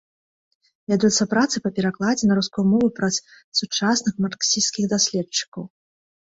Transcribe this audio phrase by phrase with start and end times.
[0.93, 3.11] Вядуцца працы па перакладзе на рускую мову прац
[3.61, 5.63] сучасных марксісцкіх даследчыкаў.